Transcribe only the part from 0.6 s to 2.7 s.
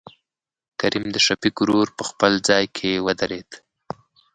کريم دشفيق ورور په خپل ځاى